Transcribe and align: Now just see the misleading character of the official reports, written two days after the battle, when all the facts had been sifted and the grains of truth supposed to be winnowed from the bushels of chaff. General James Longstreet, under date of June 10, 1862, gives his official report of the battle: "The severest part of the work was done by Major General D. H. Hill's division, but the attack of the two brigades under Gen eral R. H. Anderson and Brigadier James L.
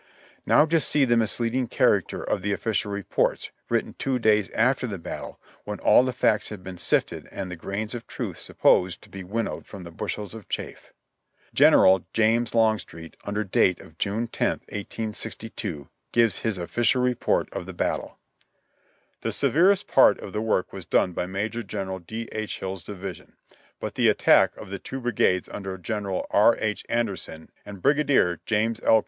Now 0.47 0.65
just 0.65 0.89
see 0.89 1.05
the 1.05 1.15
misleading 1.15 1.67
character 1.67 2.23
of 2.23 2.41
the 2.41 2.51
official 2.53 2.91
reports, 2.91 3.51
written 3.69 3.93
two 3.93 4.17
days 4.17 4.49
after 4.49 4.87
the 4.87 4.97
battle, 4.97 5.39
when 5.63 5.79
all 5.79 6.01
the 6.01 6.11
facts 6.11 6.49
had 6.49 6.63
been 6.63 6.79
sifted 6.79 7.27
and 7.31 7.51
the 7.51 7.55
grains 7.55 7.93
of 7.93 8.07
truth 8.07 8.39
supposed 8.39 9.03
to 9.03 9.09
be 9.09 9.23
winnowed 9.23 9.67
from 9.67 9.83
the 9.83 9.91
bushels 9.91 10.33
of 10.33 10.49
chaff. 10.49 10.91
General 11.53 12.03
James 12.13 12.55
Longstreet, 12.55 13.15
under 13.25 13.43
date 13.43 13.79
of 13.79 13.99
June 13.99 14.25
10, 14.25 14.49
1862, 14.69 15.87
gives 16.11 16.39
his 16.39 16.57
official 16.57 17.03
report 17.03 17.47
of 17.53 17.67
the 17.67 17.71
battle: 17.71 18.17
"The 19.21 19.31
severest 19.31 19.87
part 19.87 20.17
of 20.19 20.33
the 20.33 20.41
work 20.41 20.73
was 20.73 20.83
done 20.83 21.11
by 21.13 21.27
Major 21.27 21.61
General 21.61 21.99
D. 21.99 22.27
H. 22.31 22.57
Hill's 22.59 22.81
division, 22.81 23.33
but 23.79 23.93
the 23.93 24.07
attack 24.09 24.57
of 24.57 24.71
the 24.71 24.79
two 24.79 24.99
brigades 24.99 25.47
under 25.49 25.77
Gen 25.77 26.05
eral 26.05 26.25
R. 26.31 26.57
H. 26.57 26.83
Anderson 26.89 27.51
and 27.63 27.83
Brigadier 27.83 28.39
James 28.47 28.81
L. 28.81 28.99